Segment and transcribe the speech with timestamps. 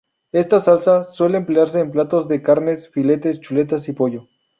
[0.31, 4.27] Esta salsa suele emplearse en platos de carne: filetes, chuletas y pollo.